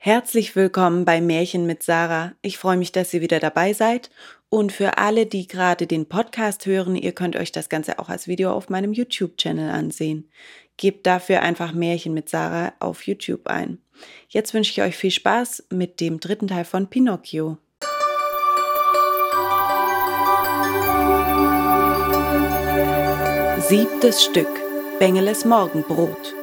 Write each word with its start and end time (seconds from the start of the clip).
Herzlich 0.00 0.54
willkommen 0.54 1.04
bei 1.04 1.20
Märchen 1.20 1.66
mit 1.66 1.82
Sarah. 1.82 2.32
Ich 2.40 2.56
freue 2.56 2.76
mich, 2.76 2.92
dass 2.92 3.12
ihr 3.12 3.20
wieder 3.20 3.40
dabei 3.40 3.72
seid. 3.72 4.10
Und 4.48 4.70
für 4.70 4.96
alle, 4.96 5.26
die 5.26 5.48
gerade 5.48 5.88
den 5.88 6.06
Podcast 6.06 6.66
hören, 6.66 6.94
ihr 6.94 7.10
könnt 7.10 7.34
euch 7.34 7.50
das 7.50 7.68
Ganze 7.68 7.98
auch 7.98 8.08
als 8.08 8.28
Video 8.28 8.52
auf 8.52 8.68
meinem 8.68 8.92
YouTube-Channel 8.92 9.68
ansehen. 9.68 10.30
Gebt 10.76 11.04
dafür 11.04 11.42
einfach 11.42 11.72
Märchen 11.72 12.14
mit 12.14 12.28
Sarah 12.28 12.74
auf 12.78 13.08
YouTube 13.08 13.48
ein. 13.48 13.78
Jetzt 14.28 14.54
wünsche 14.54 14.70
ich 14.70 14.82
euch 14.82 14.96
viel 14.96 15.10
Spaß 15.10 15.64
mit 15.70 15.98
dem 15.98 16.20
dritten 16.20 16.46
Teil 16.46 16.64
von 16.64 16.88
Pinocchio. 16.88 17.58
Siebtes 23.68 24.22
Stück 24.22 24.48
Bengeles 25.00 25.44
Morgenbrot. 25.44 26.36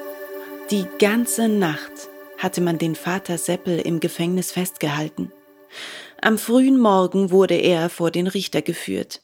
Die 0.72 0.86
ganze 1.00 1.48
Nacht 1.48 2.10
hatte 2.38 2.62
man 2.62 2.78
den 2.78 2.96
Vater 2.96 3.38
Seppel 3.38 3.80
im 3.80 4.00
Gefängnis 4.00 4.52
festgehalten. 4.52 5.32
Am 6.22 6.38
frühen 6.38 6.80
Morgen 6.80 7.32
wurde 7.32 7.56
er 7.56 7.90
vor 7.90 8.12
den 8.12 8.28
Richter 8.28 8.62
geführt. 8.62 9.22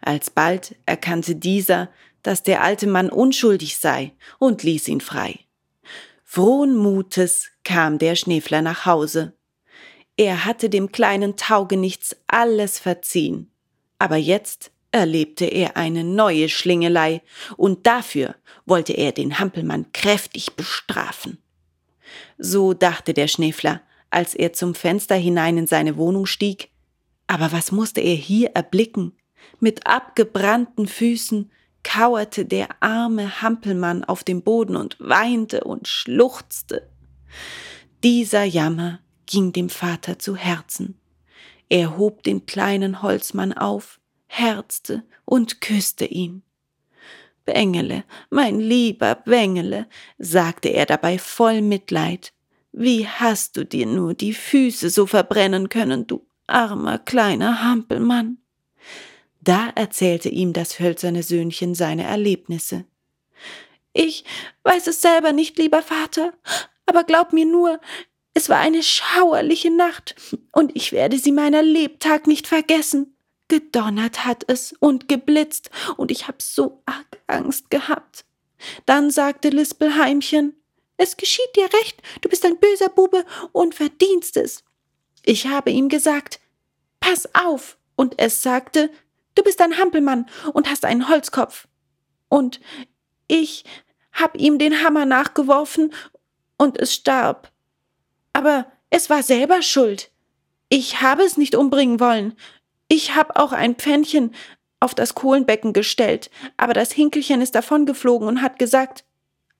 Alsbald 0.00 0.76
erkannte 0.86 1.36
dieser, 1.36 1.90
dass 2.22 2.42
der 2.42 2.62
alte 2.62 2.86
Mann 2.86 3.10
unschuldig 3.10 3.78
sei 3.78 4.12
und 4.38 4.62
ließ 4.62 4.88
ihn 4.88 5.00
frei. 5.00 5.40
Frohen 6.24 6.76
Mutes 6.76 7.48
kam 7.64 7.98
der 7.98 8.14
Schneefler 8.14 8.62
nach 8.62 8.86
Hause. 8.86 9.34
Er 10.16 10.44
hatte 10.44 10.70
dem 10.70 10.92
kleinen 10.92 11.36
Taugenichts 11.36 12.16
alles 12.26 12.78
verziehen, 12.78 13.50
aber 13.98 14.16
jetzt 14.16 14.70
erlebte 14.92 15.46
er 15.46 15.76
eine 15.76 16.04
neue 16.04 16.48
Schlingelei, 16.48 17.22
und 17.56 17.86
dafür 17.86 18.34
wollte 18.66 18.92
er 18.92 19.12
den 19.12 19.38
Hampelmann 19.38 19.92
kräftig 19.92 20.54
bestrafen. 20.56 21.38
So 22.42 22.72
dachte 22.72 23.12
der 23.12 23.28
Schneefler, 23.28 23.82
als 24.08 24.34
er 24.34 24.54
zum 24.54 24.74
Fenster 24.74 25.14
hinein 25.14 25.58
in 25.58 25.66
seine 25.66 25.98
Wohnung 25.98 26.24
stieg. 26.24 26.70
Aber 27.26 27.52
was 27.52 27.70
musste 27.70 28.00
er 28.00 28.14
hier 28.14 28.52
erblicken? 28.54 29.12
Mit 29.60 29.86
abgebrannten 29.86 30.88
Füßen 30.88 31.50
kauerte 31.82 32.46
der 32.46 32.68
arme 32.80 33.42
Hampelmann 33.42 34.04
auf 34.04 34.24
dem 34.24 34.42
Boden 34.42 34.76
und 34.76 34.96
weinte 34.98 35.64
und 35.64 35.86
schluchzte. 35.86 36.88
Dieser 38.02 38.44
Jammer 38.44 39.00
ging 39.26 39.52
dem 39.52 39.68
Vater 39.68 40.18
zu 40.18 40.34
Herzen. 40.34 40.98
Er 41.68 41.98
hob 41.98 42.22
den 42.22 42.46
kleinen 42.46 43.02
Holzmann 43.02 43.52
auf, 43.52 44.00
herzte 44.26 45.04
und 45.26 45.60
küsste 45.60 46.06
ihn. 46.06 46.42
Bengele, 47.44 48.04
mein 48.30 48.60
lieber 48.60 49.14
Bengele, 49.14 49.86
sagte 50.18 50.68
er 50.68 50.86
dabei 50.86 51.18
voll 51.18 51.62
Mitleid, 51.62 52.32
wie 52.72 53.06
hast 53.06 53.56
du 53.56 53.64
dir 53.64 53.86
nur 53.86 54.14
die 54.14 54.32
Füße 54.32 54.90
so 54.90 55.06
verbrennen 55.06 55.68
können, 55.68 56.06
du 56.06 56.26
armer 56.46 56.98
kleiner 56.98 57.62
Hampelmann? 57.62 58.38
Da 59.40 59.70
erzählte 59.74 60.28
ihm 60.28 60.52
das 60.52 60.78
hölzerne 60.78 61.22
Söhnchen 61.22 61.74
seine 61.74 62.04
Erlebnisse. 62.04 62.84
Ich 63.92 64.24
weiß 64.62 64.86
es 64.86 65.00
selber 65.00 65.32
nicht, 65.32 65.58
lieber 65.58 65.82
Vater, 65.82 66.32
aber 66.86 67.04
glaub 67.04 67.32
mir 67.32 67.46
nur, 67.46 67.80
es 68.34 68.48
war 68.48 68.58
eine 68.58 68.82
schauerliche 68.82 69.70
Nacht, 69.70 70.14
und 70.52 70.76
ich 70.76 70.92
werde 70.92 71.18
sie 71.18 71.32
meiner 71.32 71.62
Lebtag 71.62 72.26
nicht 72.26 72.46
vergessen. 72.46 73.16
Gedonnert 73.50 74.24
hat 74.24 74.44
es 74.46 74.72
und 74.78 75.08
geblitzt, 75.08 75.70
und 75.96 76.12
ich 76.12 76.28
hab 76.28 76.40
so 76.40 76.82
arg 76.86 77.18
Angst 77.26 77.68
gehabt. 77.68 78.24
Dann 78.86 79.10
sagte 79.10 79.48
Lispelheimchen, 79.48 80.54
es 80.96 81.16
geschieht 81.16 81.56
dir 81.56 81.64
recht, 81.64 82.00
du 82.20 82.28
bist 82.28 82.46
ein 82.46 82.58
böser 82.58 82.88
Bube 82.88 83.24
und 83.50 83.74
verdienst 83.74 84.36
es. 84.36 84.62
Ich 85.24 85.48
habe 85.48 85.70
ihm 85.70 85.88
gesagt, 85.88 86.38
pass 87.00 87.28
auf, 87.34 87.76
und 87.96 88.18
es 88.18 88.40
sagte, 88.40 88.88
du 89.34 89.42
bist 89.42 89.60
ein 89.60 89.78
Hampelmann 89.78 90.28
und 90.52 90.70
hast 90.70 90.84
einen 90.84 91.08
Holzkopf. 91.08 91.66
Und 92.28 92.60
ich 93.26 93.64
hab 94.12 94.36
ihm 94.36 94.58
den 94.60 94.84
Hammer 94.84 95.06
nachgeworfen 95.06 95.92
und 96.56 96.78
es 96.78 96.94
starb. 96.94 97.50
Aber 98.32 98.70
es 98.90 99.10
war 99.10 99.24
selber 99.24 99.60
schuld. 99.60 100.12
Ich 100.68 101.02
habe 101.02 101.24
es 101.24 101.36
nicht 101.36 101.56
umbringen 101.56 101.98
wollen. 101.98 102.36
Ich 102.92 103.14
hab 103.14 103.38
auch 103.38 103.52
ein 103.52 103.76
Pfännchen 103.76 104.34
auf 104.80 104.96
das 104.96 105.14
Kohlenbecken 105.14 105.72
gestellt, 105.72 106.28
aber 106.56 106.72
das 106.72 106.90
Hinkelchen 106.90 107.40
ist 107.40 107.54
davongeflogen 107.54 108.26
und 108.26 108.42
hat 108.42 108.58
gesagt, 108.58 109.04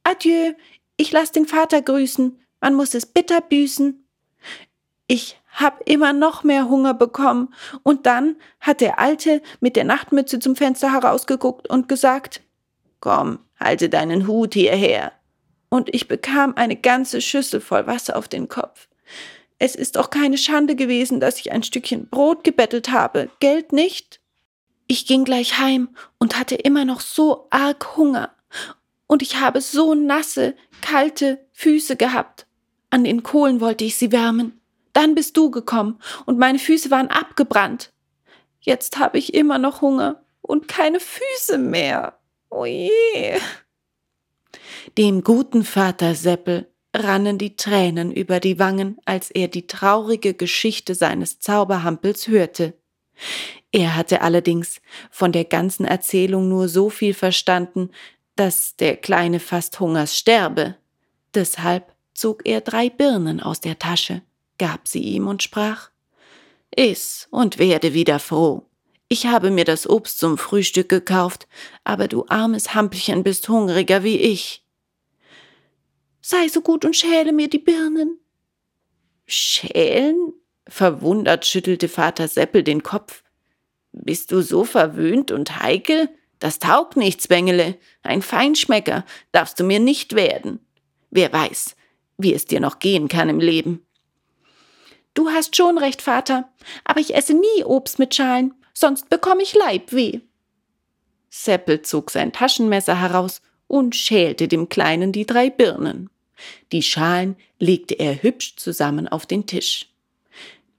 Adieu, 0.02 0.54
ich 0.96 1.12
lass 1.12 1.30
den 1.30 1.46
Vater 1.46 1.80
grüßen, 1.80 2.40
man 2.60 2.74
muss 2.74 2.92
es 2.92 3.06
bitter 3.06 3.40
büßen. 3.40 4.04
Ich 5.06 5.40
hab 5.52 5.88
immer 5.88 6.12
noch 6.12 6.42
mehr 6.42 6.68
Hunger 6.68 6.92
bekommen, 6.92 7.54
und 7.84 8.04
dann 8.06 8.34
hat 8.58 8.80
der 8.80 8.98
Alte 8.98 9.42
mit 9.60 9.76
der 9.76 9.84
Nachtmütze 9.84 10.40
zum 10.40 10.56
Fenster 10.56 10.92
herausgeguckt 10.92 11.70
und 11.70 11.88
gesagt, 11.88 12.42
Komm, 12.98 13.38
halte 13.60 13.88
deinen 13.88 14.26
Hut 14.26 14.54
hierher. 14.54 15.12
Und 15.68 15.94
ich 15.94 16.08
bekam 16.08 16.54
eine 16.56 16.74
ganze 16.74 17.20
Schüssel 17.20 17.60
voll 17.60 17.86
Wasser 17.86 18.16
auf 18.16 18.26
den 18.26 18.48
Kopf. 18.48 18.88
Es 19.62 19.74
ist 19.74 19.98
auch 19.98 20.08
keine 20.08 20.38
Schande 20.38 20.74
gewesen, 20.74 21.20
dass 21.20 21.38
ich 21.38 21.52
ein 21.52 21.62
Stückchen 21.62 22.08
Brot 22.08 22.44
gebettelt 22.44 22.90
habe, 22.90 23.28
Geld 23.40 23.74
nicht. 23.74 24.18
Ich 24.86 25.06
ging 25.06 25.22
gleich 25.22 25.58
heim 25.58 25.90
und 26.18 26.38
hatte 26.38 26.54
immer 26.54 26.86
noch 26.86 27.02
so 27.02 27.46
arg 27.50 27.94
Hunger. 27.94 28.34
Und 29.06 29.20
ich 29.20 29.38
habe 29.38 29.60
so 29.60 29.94
nasse, 29.94 30.54
kalte 30.80 31.46
Füße 31.52 31.96
gehabt. 31.96 32.46
An 32.88 33.04
den 33.04 33.22
Kohlen 33.22 33.60
wollte 33.60 33.84
ich 33.84 33.96
sie 33.96 34.12
wärmen. 34.12 34.58
Dann 34.94 35.14
bist 35.14 35.36
du 35.36 35.50
gekommen 35.50 36.00
und 36.24 36.38
meine 36.38 36.58
Füße 36.58 36.90
waren 36.90 37.08
abgebrannt. 37.08 37.92
Jetzt 38.60 38.98
habe 38.98 39.18
ich 39.18 39.34
immer 39.34 39.58
noch 39.58 39.82
Hunger 39.82 40.22
und 40.40 40.68
keine 40.68 41.00
Füße 41.00 41.58
mehr. 41.58 42.18
Oje. 42.48 42.90
Dem 44.96 45.22
guten 45.22 45.64
Vater 45.64 46.14
Seppel 46.14 46.69
rannen 46.94 47.38
die 47.38 47.56
Tränen 47.56 48.12
über 48.12 48.40
die 48.40 48.58
Wangen, 48.58 48.98
als 49.04 49.30
er 49.30 49.48
die 49.48 49.66
traurige 49.66 50.34
Geschichte 50.34 50.94
seines 50.94 51.38
Zauberhampels 51.38 52.28
hörte. 52.28 52.74
Er 53.72 53.96
hatte 53.96 54.22
allerdings 54.22 54.80
von 55.10 55.32
der 55.32 55.44
ganzen 55.44 55.84
Erzählung 55.84 56.48
nur 56.48 56.68
so 56.68 56.90
viel 56.90 57.14
verstanden, 57.14 57.90
dass 58.36 58.76
der 58.76 58.96
Kleine 58.96 59.38
fast 59.38 59.78
Hungers 59.78 60.16
sterbe. 60.16 60.76
Deshalb 61.34 61.94
zog 62.14 62.46
er 62.46 62.60
drei 62.60 62.90
Birnen 62.90 63.40
aus 63.40 63.60
der 63.60 63.78
Tasche, 63.78 64.22
gab 64.58 64.88
sie 64.88 65.02
ihm 65.02 65.28
und 65.28 65.42
sprach 65.42 65.90
Iss 66.74 67.28
und 67.30 67.58
werde 67.58 67.94
wieder 67.94 68.18
froh. 68.18 68.66
Ich 69.08 69.26
habe 69.26 69.50
mir 69.50 69.64
das 69.64 69.88
Obst 69.88 70.18
zum 70.18 70.38
Frühstück 70.38 70.88
gekauft, 70.88 71.48
aber 71.82 72.06
du 72.06 72.26
armes 72.28 72.74
Hampelchen 72.74 73.24
bist 73.24 73.48
hungriger 73.48 74.04
wie 74.04 74.16
ich. 74.16 74.64
Sei 76.20 76.48
so 76.48 76.60
gut 76.60 76.84
und 76.84 76.96
schäle 76.96 77.32
mir 77.32 77.48
die 77.48 77.58
Birnen. 77.58 78.18
Schälen? 79.26 80.32
Verwundert 80.68 81.46
schüttelte 81.46 81.88
Vater 81.88 82.28
Seppel 82.28 82.62
den 82.62 82.82
Kopf. 82.82 83.22
Bist 83.92 84.30
du 84.30 84.40
so 84.40 84.64
verwöhnt 84.64 85.30
und 85.30 85.60
heikel? 85.60 86.08
Das 86.38 86.58
taugt 86.58 86.96
nichts, 86.96 87.28
Bengele. 87.28 87.76
Ein 88.02 88.22
Feinschmecker 88.22 89.04
darfst 89.32 89.58
du 89.58 89.64
mir 89.64 89.80
nicht 89.80 90.14
werden. 90.14 90.60
Wer 91.10 91.32
weiß, 91.32 91.74
wie 92.18 92.34
es 92.34 92.44
dir 92.44 92.60
noch 92.60 92.78
gehen 92.78 93.08
kann 93.08 93.28
im 93.28 93.40
Leben. 93.40 93.84
Du 95.14 95.30
hast 95.30 95.56
schon 95.56 95.76
recht, 95.76 96.02
Vater, 96.02 96.52
aber 96.84 97.00
ich 97.00 97.14
esse 97.14 97.34
nie 97.34 97.64
Obst 97.64 97.98
mit 97.98 98.14
Schalen, 98.14 98.54
sonst 98.72 99.10
bekomme 99.10 99.42
ich 99.42 99.54
Leibweh. 99.54 100.20
Seppel 101.28 101.82
zog 101.82 102.10
sein 102.10 102.32
Taschenmesser 102.32 103.00
heraus 103.00 103.42
und 103.70 103.94
schälte 103.94 104.48
dem 104.48 104.68
Kleinen 104.68 105.12
die 105.12 105.24
drei 105.24 105.48
Birnen. 105.48 106.10
Die 106.72 106.82
Schalen 106.82 107.36
legte 107.60 107.94
er 107.94 108.20
hübsch 108.20 108.56
zusammen 108.56 109.06
auf 109.06 109.26
den 109.26 109.46
Tisch. 109.46 109.88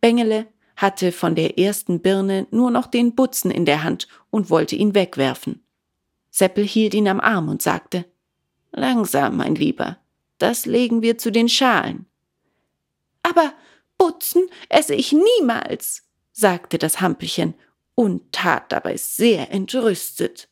Bengele 0.01 0.47
hatte 0.75 1.13
von 1.13 1.35
der 1.35 1.57
ersten 1.57 2.01
Birne 2.01 2.47
nur 2.51 2.69
noch 2.69 2.87
den 2.87 3.15
Butzen 3.15 3.49
in 3.49 3.65
der 3.65 3.83
Hand 3.83 4.09
und 4.29 4.49
wollte 4.49 4.75
ihn 4.75 4.93
wegwerfen. 4.93 5.63
Seppel 6.31 6.65
hielt 6.65 6.93
ihn 6.93 7.07
am 7.07 7.21
Arm 7.21 7.47
und 7.47 7.61
sagte 7.61 8.05
Langsam, 8.73 9.37
mein 9.37 9.55
Lieber, 9.55 9.97
das 10.37 10.65
legen 10.65 11.01
wir 11.01 11.17
zu 11.17 11.31
den 11.31 11.47
Schalen. 11.47 12.07
Aber 13.23 13.53
Butzen 13.97 14.49
esse 14.67 14.95
ich 14.95 15.13
niemals, 15.13 16.03
sagte 16.33 16.77
das 16.77 16.99
Hampelchen 16.99 17.53
und 17.95 18.33
tat 18.33 18.69
dabei 18.71 18.97
sehr 18.97 19.51
entrüstet. 19.51 20.49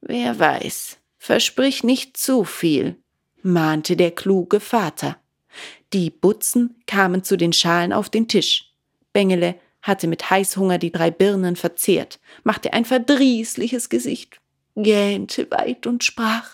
Wer 0.00 0.38
weiß, 0.38 0.98
Versprich 1.28 1.84
nicht 1.84 2.16
zu 2.16 2.42
viel, 2.42 2.96
mahnte 3.42 3.96
der 3.96 4.12
kluge 4.12 4.60
Vater. 4.60 5.18
Die 5.92 6.08
Butzen 6.08 6.82
kamen 6.86 7.22
zu 7.22 7.36
den 7.36 7.52
Schalen 7.52 7.92
auf 7.92 8.08
den 8.08 8.28
Tisch. 8.28 8.72
Bengele 9.12 9.60
hatte 9.82 10.06
mit 10.06 10.30
Heißhunger 10.30 10.78
die 10.78 10.90
drei 10.90 11.10
Birnen 11.10 11.56
verzehrt, 11.56 12.18
machte 12.44 12.72
ein 12.72 12.86
verdrießliches 12.86 13.90
Gesicht, 13.90 14.40
gähnte 14.74 15.50
weit 15.50 15.86
und 15.86 16.02
sprach 16.02 16.48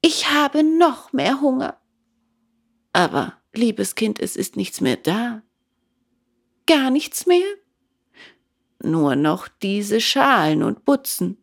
Ich 0.00 0.30
habe 0.30 0.62
noch 0.62 1.12
mehr 1.12 1.42
Hunger. 1.42 1.78
Aber 2.94 3.34
Liebes 3.52 3.96
Kind, 3.96 4.18
es 4.18 4.34
ist 4.34 4.56
nichts 4.56 4.80
mehr 4.80 4.96
da. 4.96 5.42
Gar 6.66 6.88
nichts 6.88 7.26
mehr? 7.26 7.52
Nur 8.82 9.14
noch 9.14 9.46
diese 9.46 10.00
Schalen 10.00 10.62
und 10.62 10.86
Butzen. 10.86 11.36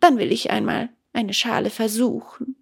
Dann 0.00 0.18
will 0.18 0.32
ich 0.32 0.50
einmal 0.50 0.90
eine 1.12 1.34
Schale 1.34 1.70
versuchen. 1.70 2.56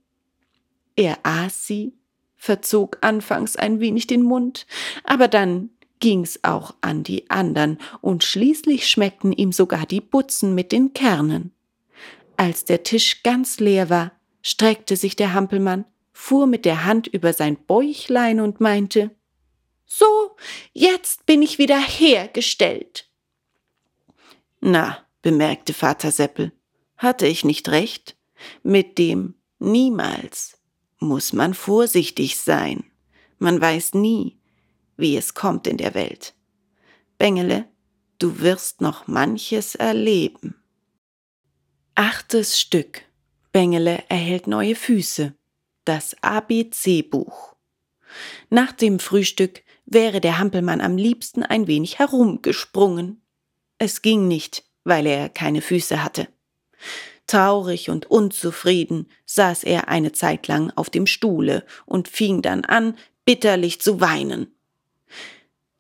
Er 0.97 1.19
aß 1.23 1.67
sie, 1.67 1.94
verzog 2.37 2.99
anfangs 3.00 3.56
ein 3.56 3.81
wenig 3.81 4.06
den 4.06 4.23
Mund, 4.23 4.67
aber 5.05 5.29
dann 5.29 5.70
ging's 6.00 6.41
auch 6.43 6.75
an 6.81 7.05
die 7.05 7.31
andern, 7.31 7.79
und 8.00 8.25
schließlich 8.25 8.88
schmeckten 8.88 9.32
ihm 9.32 9.52
sogar 9.52 9.87
die 9.87 10.00
Butzen 10.00 10.55
mit 10.55 10.73
den 10.73 10.93
Kernen. 10.93 11.52
Als 12.37 12.64
der 12.64 12.82
Tisch 12.82 13.23
ganz 13.23 13.61
leer 13.61 13.91
war, 13.91 14.12
streckte 14.43 14.97
sich 14.97 15.14
der 15.14 15.35
Hampelmann, 15.35 15.85
fuhr 16.12 16.47
mit 16.47 16.64
der 16.64 16.85
Hand 16.85 17.06
über 17.06 17.32
sein 17.32 17.56
Bäuchlein 17.56 18.41
und 18.41 18.61
meinte 18.61 19.11
So, 19.87 20.37
jetzt 20.73 21.26
bin 21.26 21.43
ich 21.43 21.58
wieder 21.58 21.79
hergestellt. 21.79 23.08
Na, 24.61 24.99
bemerkte 25.22 25.75
Vater 25.75 26.11
Seppel, 26.11 26.52
hatte 26.96 27.26
ich 27.26 27.44
nicht 27.44 27.69
recht? 27.69 28.17
Mit 28.62 28.99
dem 28.99 29.34
niemals 29.58 30.58
muss 30.99 31.32
man 31.32 31.55
vorsichtig 31.55 32.38
sein. 32.38 32.84
Man 33.38 33.61
weiß 33.61 33.94
nie, 33.94 34.38
wie 34.96 35.17
es 35.17 35.34
kommt 35.34 35.67
in 35.67 35.78
der 35.78 35.94
Welt. 35.94 36.34
Bengele, 37.19 37.69
du 38.19 38.40
wirst 38.40 38.81
noch 38.81 39.06
manches 39.06 39.75
erleben. 39.75 40.62
Achtes 41.94 42.61
Stück. 42.61 43.02
Bengele 43.52 44.05
erhält 44.08 44.46
neue 44.46 44.75
Füße. 44.75 45.34
Das 45.84 46.16
ABC-Buch. 46.23 47.56
Nach 48.49 48.73
dem 48.73 48.99
Frühstück 48.99 49.62
wäre 49.87 50.20
der 50.20 50.38
Hampelmann 50.38 50.81
am 50.81 50.96
liebsten 50.96 51.43
ein 51.43 51.66
wenig 51.66 51.99
herumgesprungen. 51.99 53.23
Es 53.78 54.02
ging 54.02 54.28
nicht, 54.28 54.69
weil 54.84 55.06
er 55.06 55.28
keine 55.28 55.62
Füße 55.62 56.02
hatte. 56.02 56.28
Traurig 57.26 57.90
und 57.90 58.10
unzufrieden 58.10 59.06
saß 59.26 59.64
er 59.64 59.88
eine 59.88 60.12
Zeit 60.12 60.48
lang 60.48 60.72
auf 60.74 60.90
dem 60.90 61.06
Stuhle 61.06 61.64
und 61.86 62.08
fing 62.08 62.42
dann 62.42 62.64
an, 62.64 62.96
bitterlich 63.24 63.80
zu 63.80 64.00
weinen. 64.00 64.52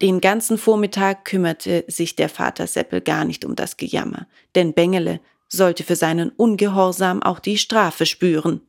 Den 0.02 0.20
ganzen 0.20 0.58
Vormittag 0.58 1.24
kümmerte 1.24 1.84
sich 1.88 2.16
der 2.16 2.28
Vater 2.28 2.66
Seppel 2.66 3.00
gar 3.00 3.24
nicht 3.24 3.44
um 3.44 3.56
das 3.56 3.76
Gejammer, 3.76 4.28
denn 4.54 4.74
Bengele 4.74 5.20
sollte 5.48 5.82
für 5.82 5.96
seinen 5.96 6.30
Ungehorsam 6.30 7.22
auch 7.22 7.40
die 7.40 7.58
Strafe 7.58 8.06
spüren. 8.06 8.60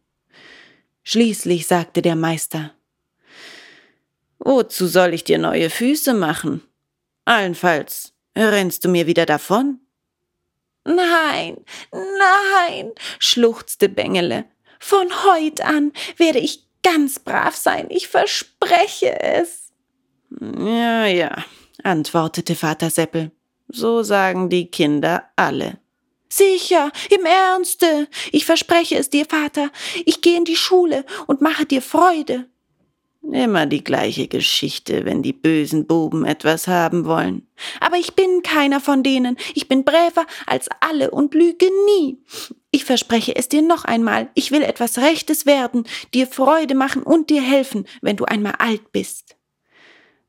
Schließlich 1.04 1.68
sagte 1.68 2.02
der 2.02 2.16
Meister 2.16 2.72
Wozu 4.40 4.88
soll 4.88 5.14
ich 5.14 5.24
dir 5.24 5.38
neue 5.38 5.70
Füße 5.70 6.16
machen? 6.16 6.64
Allenfalls 7.26 8.14
rennst 8.36 8.84
du 8.84 8.90
mir 8.90 9.06
wieder 9.06 9.28
davon? 9.28 9.81
Nein, 10.84 11.58
nein, 11.92 12.92
schluchzte 13.20 13.90
Bengele. 13.90 14.46
Von 14.80 15.08
heut 15.26 15.62
an 15.62 15.92
werde 16.18 16.40
ich 16.40 16.66
ganz 16.84 17.20
brav 17.20 17.56
sein, 17.56 17.88
ich 17.90 18.08
verspreche 18.08 19.20
es. 19.22 19.72
Ja, 20.40 21.06
ja, 21.06 21.46
antwortete 21.84 22.56
Vater 22.56 22.90
Seppel. 22.90 23.32
So 23.68 24.04
sagen 24.04 24.50
die 24.50 24.68
Kinder 24.68 25.30
alle. 25.36 25.80
Sicher, 26.30 26.92
im 27.10 27.26
Ernste. 27.26 28.08
Ich 28.32 28.46
verspreche 28.46 28.98
es 28.98 29.10
dir, 29.10 29.26
Vater. 29.26 29.70
Ich 30.06 30.22
gehe 30.22 30.38
in 30.38 30.46
die 30.46 30.56
Schule 30.56 31.06
und 31.28 31.42
mache 31.42 31.66
dir 31.66 31.82
Freude. 31.82 32.48
Immer 33.22 33.68
die 33.68 33.84
gleiche 33.84 34.28
Geschichte, 34.28 35.06
wenn 35.06 35.22
die 35.22 35.34
bösen 35.34 35.86
Buben 35.86 36.26
etwas 36.26 36.68
haben 36.68 37.06
wollen. 37.06 37.48
Aber 37.80 37.98
ich 37.98 38.16
bin 38.16 38.42
keiner 38.42 38.80
von 38.80 39.04
denen. 39.04 39.38
Ich 39.54 39.68
bin 39.68 39.86
bräver 39.86 40.26
als 40.48 40.68
alle 40.80 41.12
und 41.12 41.34
lüge 41.36 41.68
nie. 41.86 42.18
Ich 42.72 42.84
verspreche 42.84 43.36
es 43.36 43.48
dir 43.48 43.62
noch 43.62 43.86
einmal. 43.86 44.30
Ich 44.34 44.52
will 44.52 44.64
etwas 44.64 44.98
Rechtes 44.98 45.46
werden, 45.46 45.86
dir 46.14 46.26
Freude 46.26 46.74
machen 46.74 47.04
und 47.04 47.30
dir 47.30 47.42
helfen, 47.42 47.86
wenn 48.02 48.18
du 48.18 48.26
einmal 48.26 48.56
alt 48.58 48.92
bist. 48.92 49.36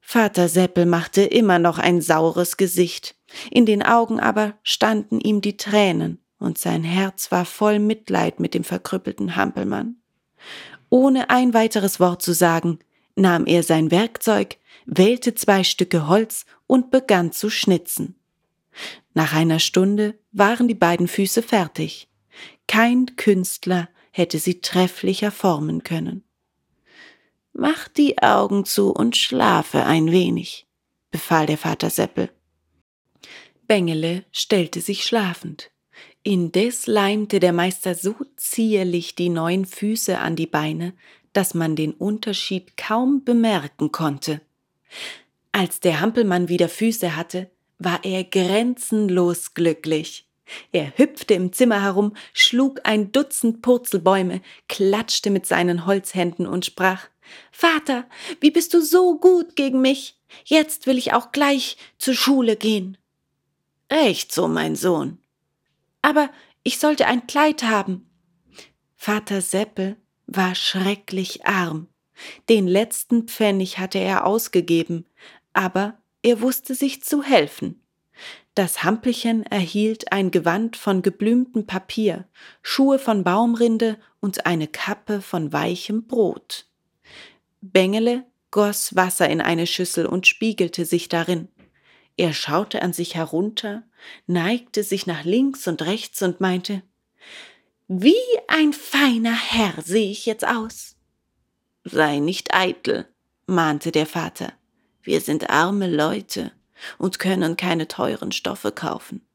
Vater 0.00 0.48
Seppel 0.48 0.84
machte 0.84 1.22
immer 1.22 1.58
noch 1.58 1.78
ein 1.78 2.02
saures 2.02 2.58
Gesicht. 2.58 3.16
In 3.50 3.64
den 3.64 3.82
Augen 3.82 4.20
aber 4.20 4.54
standen 4.62 5.18
ihm 5.20 5.40
die 5.40 5.56
Tränen 5.56 6.18
und 6.38 6.58
sein 6.58 6.84
Herz 6.84 7.32
war 7.32 7.46
voll 7.46 7.78
Mitleid 7.78 8.38
mit 8.38 8.52
dem 8.52 8.64
verkrüppelten 8.64 9.36
Hampelmann. 9.36 9.96
Ohne 10.92 11.30
ein 11.30 11.54
weiteres 11.54 12.00
Wort 12.00 12.20
zu 12.20 12.34
sagen, 12.34 12.78
nahm 13.16 13.46
er 13.46 13.62
sein 13.62 13.90
Werkzeug, 13.90 14.58
wählte 14.84 15.34
zwei 15.34 15.64
Stücke 15.64 16.06
Holz 16.06 16.44
und 16.66 16.90
begann 16.90 17.32
zu 17.32 17.48
schnitzen. 17.48 18.14
Nach 19.14 19.32
einer 19.32 19.58
Stunde 19.58 20.18
waren 20.32 20.68
die 20.68 20.74
beiden 20.74 21.08
Füße 21.08 21.42
fertig. 21.42 22.10
Kein 22.68 23.16
Künstler 23.16 23.88
hätte 24.10 24.38
sie 24.38 24.60
trefflicher 24.60 25.30
formen 25.30 25.82
können. 25.82 26.24
Mach 27.54 27.88
die 27.88 28.18
Augen 28.18 28.66
zu 28.66 28.90
und 28.92 29.16
schlafe 29.16 29.86
ein 29.86 30.12
wenig, 30.12 30.66
befahl 31.10 31.46
der 31.46 31.56
Vater 31.56 31.88
Seppel. 31.88 32.30
Bengele 33.66 34.26
stellte 34.30 34.82
sich 34.82 35.04
schlafend. 35.04 35.71
Indes 36.24 36.86
leimte 36.86 37.40
der 37.40 37.52
Meister 37.52 37.96
so 37.96 38.14
zierlich 38.36 39.16
die 39.16 39.28
neuen 39.28 39.66
Füße 39.66 40.18
an 40.18 40.36
die 40.36 40.46
Beine, 40.46 40.92
dass 41.32 41.54
man 41.54 41.74
den 41.74 41.92
Unterschied 41.92 42.76
kaum 42.76 43.24
bemerken 43.24 43.90
konnte. 43.90 44.40
Als 45.50 45.80
der 45.80 46.00
Hampelmann 46.00 46.48
wieder 46.48 46.68
Füße 46.68 47.16
hatte, 47.16 47.50
war 47.78 48.04
er 48.04 48.22
grenzenlos 48.22 49.54
glücklich. 49.54 50.28
Er 50.70 50.96
hüpfte 50.96 51.34
im 51.34 51.52
Zimmer 51.52 51.82
herum, 51.82 52.14
schlug 52.32 52.80
ein 52.84 53.10
Dutzend 53.10 53.62
Purzelbäume, 53.62 54.42
klatschte 54.68 55.30
mit 55.30 55.46
seinen 55.46 55.86
Holzhänden 55.86 56.46
und 56.46 56.64
sprach 56.66 57.08
Vater, 57.50 58.04
wie 58.40 58.50
bist 58.50 58.74
du 58.74 58.80
so 58.80 59.18
gut 59.18 59.56
gegen 59.56 59.80
mich? 59.80 60.18
Jetzt 60.44 60.86
will 60.86 60.98
ich 60.98 61.14
auch 61.14 61.32
gleich 61.32 61.76
zur 61.98 62.14
Schule 62.14 62.56
gehen. 62.56 62.96
Recht 63.90 64.32
so, 64.32 64.48
mein 64.48 64.76
Sohn, 64.76 65.18
aber 66.02 66.30
ich 66.62 66.78
sollte 66.78 67.06
ein 67.06 67.26
Kleid 67.26 67.62
haben. 67.62 68.08
Vater 68.94 69.40
Seppel 69.40 69.96
war 70.26 70.54
schrecklich 70.54 71.46
arm. 71.46 71.88
Den 72.48 72.68
letzten 72.68 73.26
Pfennig 73.26 73.78
hatte 73.78 73.98
er 73.98 74.26
ausgegeben, 74.26 75.06
aber 75.52 75.98
er 76.22 76.40
wusste 76.40 76.74
sich 76.74 77.02
zu 77.02 77.22
helfen. 77.22 77.82
Das 78.54 78.84
Hampelchen 78.84 79.44
erhielt 79.44 80.12
ein 80.12 80.30
Gewand 80.30 80.76
von 80.76 81.02
geblümtem 81.02 81.66
Papier, 81.66 82.28
Schuhe 82.60 82.98
von 82.98 83.24
Baumrinde 83.24 83.98
und 84.20 84.44
eine 84.44 84.68
Kappe 84.68 85.22
von 85.22 85.52
weichem 85.52 86.06
Brot. 86.06 86.66
Bengele 87.62 88.26
goss 88.50 88.94
Wasser 88.94 89.28
in 89.28 89.40
eine 89.40 89.66
Schüssel 89.66 90.06
und 90.06 90.28
spiegelte 90.28 90.84
sich 90.84 91.08
darin. 91.08 91.48
Er 92.16 92.32
schaute 92.34 92.82
an 92.82 92.92
sich 92.92 93.14
herunter, 93.14 93.82
neigte 94.26 94.82
sich 94.82 95.06
nach 95.06 95.24
links 95.24 95.66
und 95.66 95.82
rechts 95.82 96.22
und 96.22 96.40
meinte 96.40 96.82
Wie 97.88 98.14
ein 98.48 98.72
feiner 98.72 99.34
Herr 99.34 99.74
sehe 99.82 100.10
ich 100.10 100.26
jetzt 100.26 100.46
aus. 100.46 100.96
Sei 101.84 102.18
nicht 102.18 102.54
eitel, 102.54 103.08
mahnte 103.46 103.92
der 103.92 104.06
Vater. 104.06 104.52
Wir 105.02 105.20
sind 105.20 105.50
arme 105.50 105.88
Leute 105.88 106.52
und 106.98 107.18
können 107.18 107.56
keine 107.56 107.88
teuren 107.88 108.32
Stoffe 108.32 108.72
kaufen. 108.72 109.26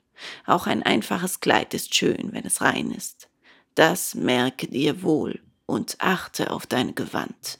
Auch 0.46 0.68
ein 0.68 0.84
einfaches 0.84 1.40
Kleid 1.40 1.74
ist 1.74 1.94
schön, 1.94 2.30
wenn 2.32 2.46
es 2.46 2.62
rein 2.62 2.92
ist. 2.92 3.30
Das 3.76 4.16
merke 4.16 4.68
dir 4.68 5.04
wohl 5.04 5.40
und 5.66 5.98
achte 6.00 6.52
auf 6.52 6.66
dein 6.66 6.96
Gewand. 6.96 7.60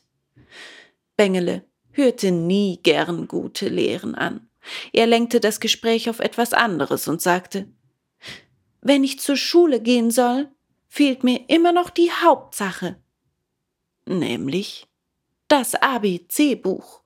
Bengele 1.16 1.64
hörte 1.92 2.32
nie 2.32 2.80
gern 2.82 3.28
gute 3.28 3.68
Lehren 3.70 4.16
an. 4.16 4.50
Er 4.94 5.08
lenkte 5.08 5.40
das 5.40 5.60
Gespräch 5.60 6.10
auf 6.10 6.20
etwas 6.20 6.54
anderes 6.54 7.08
und 7.08 7.22
sagte 7.22 7.68
Wenn 8.82 9.04
ich 9.04 9.20
zur 9.20 9.38
Schule 9.38 9.82
gehen 9.82 10.12
soll, 10.12 10.50
fehlt 10.88 11.24
mir 11.24 11.50
immer 11.50 11.72
noch 11.72 11.90
die 11.90 12.12
Hauptsache, 12.12 12.98
nämlich 14.06 14.88
das 15.48 15.76
ABC-Buch. 15.76 17.02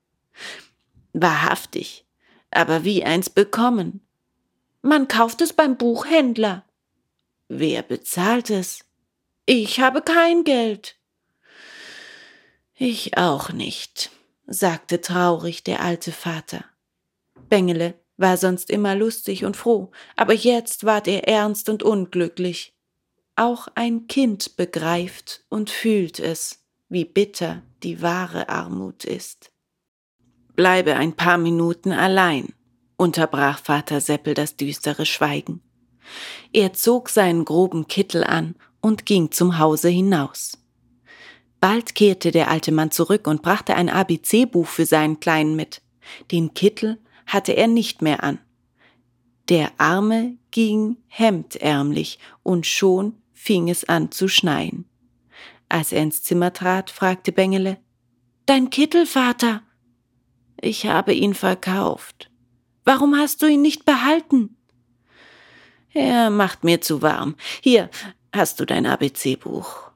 Wahrhaftig, 1.13 2.05
aber 2.51 2.83
wie 2.83 3.03
eins 3.03 3.29
bekommen? 3.29 4.05
Man 4.81 5.07
kauft 5.07 5.41
es 5.41 5.53
beim 5.53 5.77
Buchhändler. 5.77 6.65
Wer 7.47 7.83
bezahlt 7.83 8.49
es? 8.49 8.85
Ich 9.45 9.79
habe 9.79 10.01
kein 10.01 10.43
Geld. 10.43 10.97
Ich 12.75 13.17
auch 13.17 13.51
nicht, 13.51 14.09
sagte 14.47 15.01
traurig 15.01 15.63
der 15.63 15.81
alte 15.81 16.11
Vater. 16.11 16.63
Bengele 17.49 17.95
war 18.17 18.37
sonst 18.37 18.69
immer 18.69 18.95
lustig 18.95 19.45
und 19.45 19.57
froh, 19.57 19.91
aber 20.15 20.33
jetzt 20.33 20.85
ward 20.85 21.07
er 21.07 21.27
ernst 21.27 21.69
und 21.69 21.83
unglücklich. 21.83 22.73
Auch 23.35 23.67
ein 23.75 24.07
Kind 24.07 24.57
begreift 24.57 25.43
und 25.49 25.69
fühlt 25.69 26.19
es, 26.19 26.63
wie 26.89 27.05
bitter 27.05 27.63
die 27.83 28.01
wahre 28.01 28.49
Armut 28.49 29.05
ist. 29.05 29.51
Bleibe 30.55 30.95
ein 30.95 31.13
paar 31.13 31.37
Minuten 31.37 31.91
allein, 31.91 32.53
unterbrach 32.97 33.59
Vater 33.59 34.01
Seppel 34.01 34.33
das 34.33 34.57
düstere 34.57 35.05
Schweigen. 35.05 35.61
Er 36.53 36.73
zog 36.73 37.09
seinen 37.09 37.45
groben 37.45 37.87
Kittel 37.87 38.23
an 38.23 38.55
und 38.81 39.05
ging 39.05 39.31
zum 39.31 39.57
Hause 39.57 39.89
hinaus. 39.89 40.57
Bald 41.59 41.95
kehrte 41.95 42.31
der 42.31 42.49
alte 42.49 42.71
Mann 42.71 42.91
zurück 42.91 43.27
und 43.27 43.43
brachte 43.43 43.75
ein 43.75 43.89
ABC-Buch 43.89 44.67
für 44.67 44.85
seinen 44.85 45.19
Kleinen 45.19 45.55
mit. 45.55 45.81
Den 46.31 46.53
Kittel 46.53 46.97
hatte 47.25 47.53
er 47.53 47.67
nicht 47.67 48.01
mehr 48.01 48.23
an. 48.23 48.39
Der 49.49 49.71
Arme 49.77 50.37
ging 50.51 50.97
hemdärmlich 51.07 52.19
und 52.43 52.65
schon 52.65 53.15
fing 53.33 53.69
es 53.69 53.83
an 53.83 54.11
zu 54.11 54.27
schneien. 54.27 54.85
Als 55.67 55.91
er 55.91 56.03
ins 56.03 56.23
Zimmer 56.23 56.53
trat, 56.53 56.89
fragte 56.89 57.31
Bengele, 57.31 57.77
Dein 58.45 58.69
Kittel, 58.69 59.05
Vater? 59.05 59.63
Ich 60.61 60.85
habe 60.85 61.13
ihn 61.13 61.33
verkauft. 61.33 62.29
Warum 62.83 63.15
hast 63.15 63.41
du 63.41 63.47
ihn 63.47 63.61
nicht 63.61 63.85
behalten? 63.85 64.57
Er 65.93 66.29
macht 66.29 66.63
mir 66.63 66.81
zu 66.81 67.01
warm. 67.01 67.35
Hier 67.61 67.89
hast 68.33 68.59
du 68.59 68.65
dein 68.65 68.85
ABC-Buch. 68.85 69.91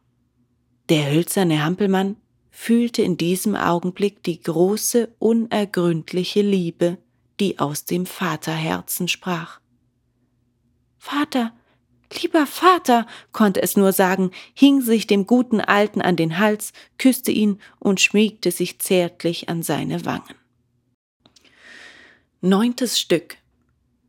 Der 0.89 1.12
hölzerne 1.12 1.63
Hampelmann 1.63 2.17
fühlte 2.51 3.01
in 3.01 3.17
diesem 3.17 3.55
Augenblick 3.55 4.24
die 4.24 4.41
große, 4.41 5.13
unergründliche 5.20 6.41
Liebe, 6.41 6.98
die 7.39 7.60
aus 7.60 7.86
dem 7.86 8.06
Vaterherzen 8.06 9.08
sprach. 9.08 9.60
Vater, 10.98 11.54
lieber 12.22 12.46
Vater, 12.46 13.06
konnte 13.32 13.62
es 13.62 13.77
nur 13.77 13.92
sagen, 13.92 14.32
hing 14.54 14.82
sich 14.82 15.08
dem 15.08 15.27
guten 15.27 15.62
Alten 15.62 16.01
an 16.01 16.15
den 16.15 16.39
Hals, 16.39 16.74
küsste 16.98 17.32
ihn 17.32 17.60
und 17.80 18.01
schmiegte 18.01 18.51
sich 18.51 18.80
zärtlich 18.80 19.50
an 19.50 19.63
seine 19.63 20.06
Wangen. 20.06 20.36
Neuntes 22.42 23.00
Stück 23.00 23.38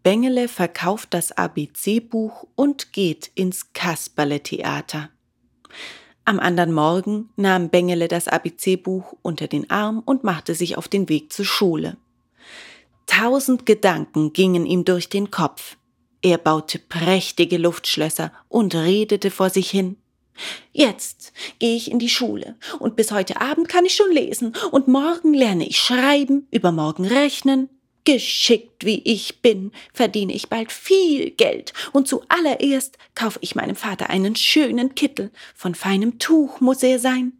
Bengele 0.06 0.46
verkauft 0.46 1.14
das 1.14 1.32
ABC-Buch 1.32 2.46
und 2.54 2.92
geht 2.92 3.32
ins 3.34 3.72
Kasperle-Theater. 3.72 5.10
Am 6.24 6.38
anderen 6.38 6.72
Morgen 6.72 7.30
nahm 7.34 7.70
Bengele 7.70 8.06
das 8.06 8.28
ABC-Buch 8.28 9.16
unter 9.22 9.48
den 9.48 9.68
Arm 9.68 10.02
und 10.04 10.22
machte 10.22 10.54
sich 10.54 10.78
auf 10.78 10.86
den 10.86 11.08
Weg 11.08 11.32
zur 11.32 11.44
Schule. 11.44 11.96
Tausend 13.18 13.64
Gedanken 13.64 14.34
gingen 14.34 14.66
ihm 14.66 14.84
durch 14.84 15.08
den 15.08 15.30
Kopf. 15.30 15.78
Er 16.20 16.36
baute 16.36 16.78
prächtige 16.78 17.56
Luftschlösser 17.56 18.30
und 18.48 18.74
redete 18.74 19.30
vor 19.30 19.48
sich 19.48 19.70
hin. 19.70 19.96
Jetzt 20.72 21.32
gehe 21.58 21.76
ich 21.76 21.90
in 21.90 21.98
die 21.98 22.10
Schule 22.10 22.56
und 22.78 22.94
bis 22.94 23.12
heute 23.12 23.40
Abend 23.40 23.70
kann 23.70 23.86
ich 23.86 23.96
schon 23.96 24.12
lesen 24.12 24.54
und 24.70 24.86
morgen 24.86 25.32
lerne 25.32 25.66
ich 25.66 25.78
schreiben, 25.78 26.46
übermorgen 26.50 27.06
rechnen, 27.06 27.70
Geschickt 28.04 28.84
wie 28.84 29.00
ich 29.04 29.40
bin, 29.40 29.72
verdiene 29.94 30.34
ich 30.34 30.48
bald 30.48 30.70
viel 30.70 31.30
Geld, 31.30 31.72
und 31.92 32.06
zuallererst 32.06 32.98
kaufe 33.16 33.38
ich 33.40 33.56
meinem 33.56 33.74
Vater 33.74 34.10
einen 34.10 34.36
schönen 34.36 34.94
Kittel. 34.94 35.32
Von 35.56 35.74
feinem 35.74 36.20
Tuch 36.20 36.60
muss 36.60 36.84
er 36.84 37.00
sein. 37.00 37.32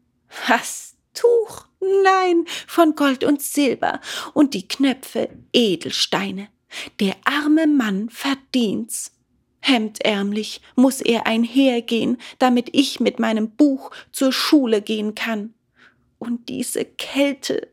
Was? 0.49 0.86
Tuch? 1.17 1.67
Nein, 2.05 2.45
von 2.67 2.95
Gold 2.95 3.25
und 3.25 3.43
Silber, 3.43 4.01
und 4.35 4.55
die 4.55 4.69
Knöpfe 4.69 5.29
Edelsteine. 5.53 6.49
Der 7.01 7.17
arme 7.25 7.67
Mann 7.67 8.09
verdient's. 8.11 9.13
Hemdärmlich 9.61 10.61
muss 10.77 11.01
er 11.01 11.27
einhergehen, 11.27 12.19
damit 12.39 12.69
ich 12.73 13.01
mit 13.01 13.19
meinem 13.19 13.51
Buch 13.51 13.91
zur 14.13 14.33
Schule 14.33 14.81
gehen 14.81 15.15
kann. 15.15 15.55
Und 16.19 16.49
diese 16.49 16.85
Kälte. 16.85 17.69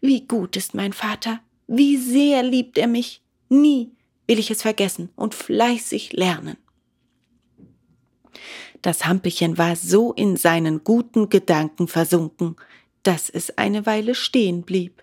Wie 0.00 0.26
gut 0.26 0.56
ist 0.56 0.74
mein 0.74 0.92
Vater. 0.92 1.40
Wie 1.66 1.96
sehr 1.96 2.42
liebt 2.42 2.78
er 2.78 2.86
mich. 2.86 3.22
Nie 3.48 3.90
will 4.26 4.38
ich 4.38 4.50
es 4.50 4.62
vergessen 4.62 5.10
und 5.16 5.34
fleißig 5.34 6.12
lernen. 6.12 6.56
Das 8.84 9.06
Hampelchen 9.06 9.56
war 9.56 9.76
so 9.76 10.12
in 10.12 10.36
seinen 10.36 10.84
guten 10.84 11.30
Gedanken 11.30 11.88
versunken, 11.88 12.56
dass 13.02 13.30
es 13.30 13.56
eine 13.56 13.86
Weile 13.86 14.14
stehen 14.14 14.60
blieb. 14.60 15.02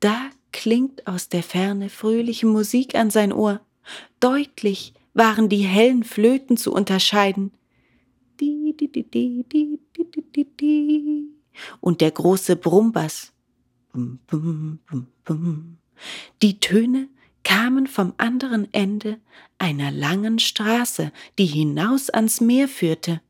Da 0.00 0.30
klingt 0.52 1.06
aus 1.06 1.28
der 1.28 1.42
Ferne 1.42 1.90
fröhliche 1.90 2.46
Musik 2.46 2.94
an 2.94 3.10
sein 3.10 3.34
Ohr. 3.34 3.60
Deutlich 4.20 4.94
waren 5.12 5.50
die 5.50 5.58
hellen 5.58 6.02
Flöten 6.02 6.56
zu 6.56 6.72
unterscheiden. 6.72 7.52
Und 11.82 12.00
der 12.00 12.10
große 12.10 12.56
Brummbass. 12.56 13.34
Die 16.40 16.58
Töne 16.58 17.08
kamen 17.44 17.86
vom 17.86 18.14
anderen 18.18 18.72
Ende 18.72 19.20
einer 19.58 19.90
langen 19.90 20.38
Straße, 20.38 21.12
die 21.38 21.46
hinaus 21.46 22.10
ans 22.10 22.40
Meer 22.40 22.68
führte. 22.68 23.20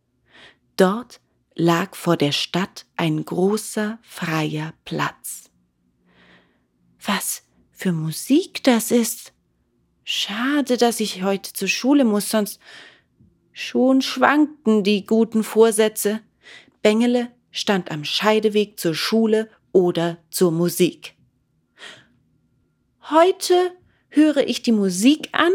Dort 0.76 1.20
lag 1.54 1.94
vor 1.94 2.16
der 2.16 2.32
Stadt 2.32 2.86
ein 2.96 3.24
großer 3.24 3.98
freier 4.02 4.74
Platz. 4.84 5.50
Was 7.04 7.44
für 7.72 7.92
Musik 7.92 8.62
das 8.64 8.90
ist. 8.90 9.32
Schade, 10.04 10.76
dass 10.76 11.00
ich 11.00 11.22
heute 11.22 11.52
zur 11.52 11.68
Schule 11.68 12.04
muss, 12.04 12.30
sonst 12.30 12.60
schon 13.52 14.02
schwankten 14.02 14.82
die 14.82 15.04
guten 15.04 15.44
Vorsätze. 15.44 16.20
Bengele 16.80 17.30
stand 17.50 17.90
am 17.90 18.04
Scheideweg 18.04 18.78
zur 18.78 18.94
Schule 18.94 19.48
oder 19.72 20.18
zur 20.30 20.52
Musik. 20.52 21.14
Heute 23.10 23.72
höre 24.12 24.46
ich 24.46 24.62
die 24.62 24.72
Musik 24.72 25.28
an 25.32 25.52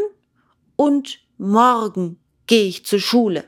und 0.76 1.20
morgen 1.38 2.20
gehe 2.48 2.66
ich 2.66 2.86
zur 2.86 3.00
Schule. 3.00 3.46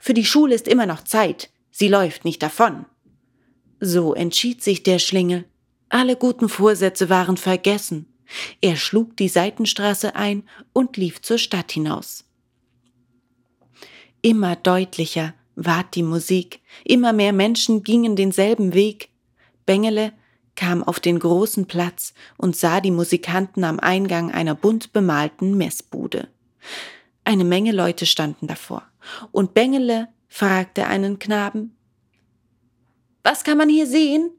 Für 0.00 0.14
die 0.14 0.24
Schule 0.24 0.54
ist 0.54 0.68
immer 0.68 0.86
noch 0.86 1.04
Zeit, 1.04 1.50
sie 1.70 1.88
läuft 1.88 2.24
nicht 2.24 2.42
davon. 2.42 2.86
So 3.80 4.14
entschied 4.14 4.62
sich 4.62 4.82
der 4.82 4.98
Schlingel. 4.98 5.44
Alle 5.88 6.16
guten 6.16 6.48
Vorsätze 6.48 7.08
waren 7.08 7.36
vergessen. 7.36 8.06
Er 8.60 8.76
schlug 8.76 9.16
die 9.16 9.28
Seitenstraße 9.28 10.14
ein 10.14 10.44
und 10.72 10.96
lief 10.96 11.20
zur 11.22 11.38
Stadt 11.38 11.72
hinaus. 11.72 12.24
Immer 14.22 14.56
deutlicher 14.56 15.34
ward 15.56 15.94
die 15.94 16.02
Musik, 16.02 16.60
immer 16.84 17.12
mehr 17.12 17.32
Menschen 17.32 17.82
gingen 17.82 18.16
denselben 18.16 18.72
Weg, 18.72 19.08
Bengele 19.66 20.12
kam 20.56 20.82
auf 20.82 21.00
den 21.00 21.18
großen 21.18 21.66
Platz 21.66 22.14
und 22.36 22.56
sah 22.56 22.80
die 22.80 22.90
Musikanten 22.90 23.64
am 23.64 23.80
Eingang 23.80 24.30
einer 24.30 24.54
bunt 24.54 24.92
bemalten 24.92 25.56
Messbude. 25.56 26.28
Eine 27.24 27.44
Menge 27.44 27.72
Leute 27.72 28.06
standen 28.06 28.46
davor, 28.46 28.82
und 29.32 29.54
Bengele 29.54 30.08
fragte 30.28 30.86
einen 30.86 31.18
Knaben 31.18 31.76
Was 33.22 33.44
kann 33.44 33.58
man 33.58 33.68
hier 33.68 33.86
sehen? 33.86 34.30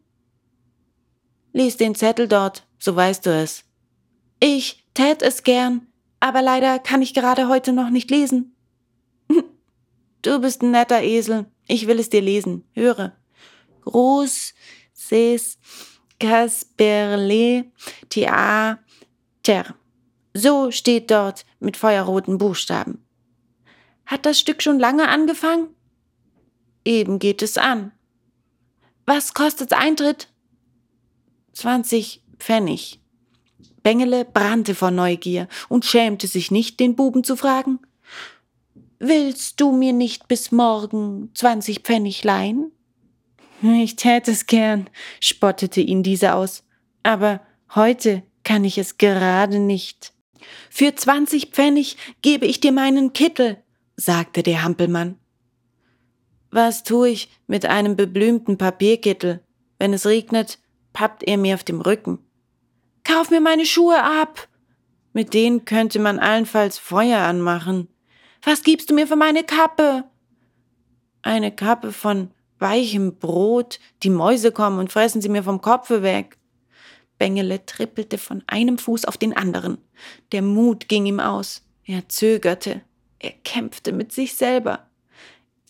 Lies 1.53 1.77
den 1.77 1.95
Zettel 1.95 2.27
dort, 2.27 2.65
so 2.79 2.95
weißt 2.95 3.25
du 3.25 3.29
es. 3.29 3.65
Ich 4.39 4.85
tät 4.93 5.21
es 5.21 5.43
gern, 5.43 5.87
aber 6.19 6.41
leider 6.41 6.79
kann 6.79 7.01
ich 7.01 7.13
gerade 7.13 7.47
heute 7.47 7.73
noch 7.73 7.89
nicht 7.89 8.09
lesen. 8.11 8.55
Du 10.23 10.39
bist 10.39 10.61
ein 10.61 10.69
netter 10.69 11.01
Esel, 11.01 11.47
ich 11.67 11.87
will 11.87 11.99
es 11.99 12.09
dir 12.09 12.21
lesen, 12.21 12.63
höre. 12.73 13.13
Groß 13.81 14.53
Ses 14.93 15.57
Kasperle 16.21 17.65
Theater. 18.09 18.77
So 20.35 20.69
steht 20.69 21.09
dort 21.09 21.45
mit 21.59 21.77
feuerroten 21.77 22.37
Buchstaben. 22.37 23.03
Hat 24.05 24.25
das 24.25 24.39
Stück 24.39 24.61
schon 24.61 24.79
lange 24.79 25.09
angefangen? 25.09 25.69
Eben 26.85 27.17
geht 27.17 27.41
es 27.41 27.57
an. 27.57 27.91
Was 29.05 29.33
kostet 29.33 29.73
Eintritt? 29.73 30.27
20 31.53 32.23
Pfennig. 32.37 33.01
Bengele 33.81 34.23
brannte 34.23 34.75
vor 34.75 34.91
Neugier 34.91 35.47
und 35.69 35.85
schämte 35.85 36.27
sich 36.27 36.51
nicht, 36.51 36.79
den 36.79 36.95
Buben 36.95 37.23
zu 37.23 37.35
fragen. 37.35 37.79
Willst 38.99 39.59
du 39.59 39.71
mir 39.71 39.93
nicht 39.93 40.27
bis 40.27 40.51
morgen 40.51 41.31
20 41.33 41.79
Pfennig 41.79 42.23
leihen? 42.23 42.70
Ich 43.61 43.95
täte 43.95 44.31
es 44.31 44.47
gern, 44.47 44.89
spottete 45.19 45.81
ihn 45.81 46.01
dieser 46.01 46.35
aus, 46.35 46.63
aber 47.03 47.41
heute 47.75 48.23
kann 48.43 48.65
ich 48.65 48.79
es 48.79 48.97
gerade 48.97 49.59
nicht. 49.59 50.13
Für 50.71 50.95
zwanzig 50.95 51.51
Pfennig 51.51 51.97
gebe 52.23 52.47
ich 52.47 52.59
dir 52.59 52.71
meinen 52.71 53.13
Kittel, 53.13 53.57
sagte 53.95 54.41
der 54.41 54.63
Hampelmann. 54.63 55.19
Was 56.49 56.83
tue 56.83 57.09
ich 57.09 57.29
mit 57.45 57.65
einem 57.65 57.95
beblümten 57.95 58.57
Papierkittel? 58.57 59.43
Wenn 59.77 59.93
es 59.93 60.07
regnet, 60.07 60.59
pappt 60.91 61.23
er 61.23 61.37
mir 61.37 61.53
auf 61.53 61.63
dem 61.63 61.81
Rücken. 61.81 62.19
Kauf 63.03 63.29
mir 63.29 63.41
meine 63.41 63.65
Schuhe 63.65 64.03
ab. 64.03 64.47
Mit 65.13 65.33
denen 65.33 65.65
könnte 65.65 65.99
man 65.99 66.19
allenfalls 66.19 66.77
Feuer 66.77 67.19
anmachen. 67.19 67.87
Was 68.41 68.63
gibst 68.63 68.89
du 68.89 68.95
mir 68.95 69.07
für 69.07 69.15
meine 69.15 69.43
Kappe? 69.43 70.05
Eine 71.21 71.55
Kappe 71.55 71.91
von 71.91 72.31
weichem 72.61 73.17
Brot, 73.17 73.79
die 74.03 74.09
Mäuse 74.09 74.51
kommen 74.51 74.79
und 74.79 74.91
fressen 74.91 75.21
sie 75.21 75.29
mir 75.29 75.43
vom 75.43 75.61
Kopfe 75.61 76.03
weg. 76.03 76.37
Bengele 77.17 77.65
trippelte 77.65 78.17
von 78.17 78.43
einem 78.47 78.77
Fuß 78.77 79.05
auf 79.05 79.17
den 79.17 79.35
anderen. 79.35 79.77
Der 80.31 80.41
Mut 80.41 80.87
ging 80.87 81.05
ihm 81.05 81.19
aus. 81.19 81.63
Er 81.83 82.07
zögerte. 82.09 82.81
Er 83.19 83.31
kämpfte 83.43 83.91
mit 83.91 84.11
sich 84.11 84.35
selber. 84.35 84.87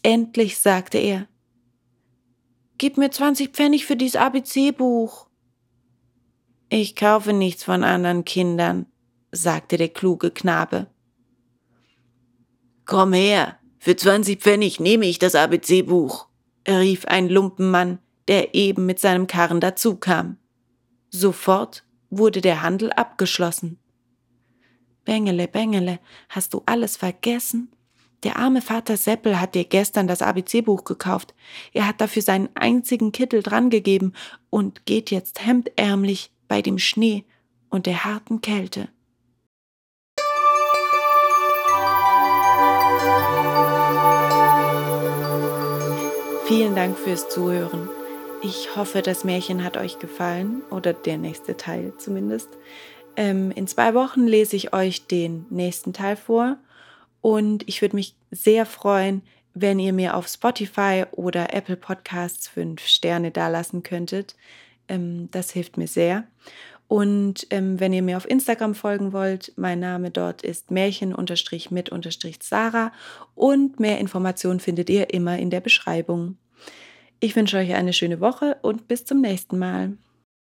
Endlich 0.03 0.60
sagte 0.60 0.98
er, 0.98 1.27
Gib 2.77 2.98
mir 2.98 3.12
20 3.12 3.51
Pfennig 3.51 3.86
für 3.86 3.95
dies 3.95 4.15
ABC-Buch. 4.15 5.27
Ich 6.69 6.95
kaufe 6.95 7.31
nichts 7.31 7.63
von 7.63 7.83
anderen 7.83 8.25
Kindern, 8.25 8.88
sagte 9.31 9.77
der 9.77 9.89
kluge 9.89 10.31
Knabe. 10.31 10.88
Komm 12.86 13.13
her, 13.13 13.60
für 13.77 13.95
20 13.95 14.41
Pfennig 14.41 14.79
nehme 14.79 15.05
ich 15.05 15.19
das 15.19 15.36
ABC-Buch, 15.36 16.27
rief 16.68 17.06
ein 17.06 17.30
Lumpenmann, 17.30 18.00
der 18.27 18.53
eben 18.53 18.86
mit 18.86 19.00
seinem 19.00 19.27
Karren 19.27 19.60
dazukam. 19.60 20.38
Sofort 21.10 21.84
wurde 22.10 22.41
der 22.41 22.62
Handel 22.62 22.91
abgeschlossen. 22.91 23.77
Bengele, 25.03 25.48
Bengele, 25.48 26.00
hast 26.30 26.53
du 26.53 26.62
alles 26.65 26.98
vergessen? 26.98 27.72
Der 28.24 28.38
arme 28.38 28.62
Vater 28.62 28.98
Seppel 28.98 29.39
hat 29.39 29.56
dir 29.56 29.65
gestern 29.65 30.08
das 30.08 30.22
ABC-Buch 30.22 30.84
gekauft. 30.84 31.34
Er 31.74 31.88
hat 31.88 32.00
dafür 32.01 32.22
seinen 32.22 32.50
einzigen 32.53 33.12
Kittel 33.12 33.41
drangegeben 33.41 34.15
und 34.51 34.86
geht 34.86 35.10
jetzt 35.10 35.44
hemdärmlich 35.44 36.32
bei 36.48 36.62
dem 36.62 36.77
Schnee 36.77 37.25
und 37.70 37.88
der 37.88 38.03
harten 38.03 38.41
Kälte. 38.41 38.89
Vielen 46.53 46.75
Dank 46.75 46.98
fürs 46.98 47.29
Zuhören. 47.29 47.88
Ich 48.43 48.75
hoffe, 48.75 49.01
das 49.01 49.24
Märchen 49.24 49.63
hat 49.63 49.77
euch 49.77 50.00
gefallen 50.00 50.63
oder 50.70 50.91
der 50.91 51.17
nächste 51.17 51.55
Teil 51.55 51.93
zumindest. 51.98 52.50
Ähm, 53.15 53.51
in 53.51 53.67
zwei 53.67 53.93
Wochen 53.93 54.27
lese 54.27 54.58
ich 54.58 54.74
euch 54.74 55.08
den 55.08 55.46
nächsten 55.50 55.93
Teil 55.93 56.17
vor 56.17 56.58
und 57.22 57.65
ich 57.70 57.81
würde 57.81 57.96
mich 57.96 58.15
sehr 58.31 58.65
freuen, 58.65 59.22
wenn 59.53 59.79
ihr 59.79 59.93
mir 59.93 60.13
auf 60.13 60.27
Spotify 60.27 61.05
oder 61.12 61.53
Apple 61.53 61.77
Podcasts 61.77 62.50
fünf 62.50 62.86
Sterne 62.86 63.31
dalassen 63.31 63.81
könntet. 63.81 64.36
Ähm, 64.89 65.29
das 65.31 65.51
hilft 65.51 65.77
mir 65.77 65.88
sehr. 65.88 66.25
Und 66.91 67.48
ähm, 67.51 67.79
wenn 67.79 67.93
ihr 67.93 68.01
mir 68.01 68.17
auf 68.17 68.29
Instagram 68.29 68.75
folgen 68.75 69.13
wollt, 69.13 69.53
mein 69.55 69.79
Name 69.79 70.12
dort 70.12 70.41
ist 70.41 70.71
Märchen-mit-Sarah 70.71 72.91
und 73.33 73.79
mehr 73.79 73.98
Informationen 74.00 74.60
findet 74.60 74.89
ihr 74.89 75.13
immer 75.13 75.39
in 75.39 75.50
der 75.50 75.62
Beschreibung. 75.62 76.36
Ich 77.21 77.33
wünsche 77.38 77.55
euch 77.55 77.74
eine 77.75 77.93
schöne 77.93 78.19
Woche 78.19 78.57
und 78.62 78.89
bis 78.89 79.05
zum 79.05 79.21
nächsten 79.21 79.57
Mal. 79.57 79.93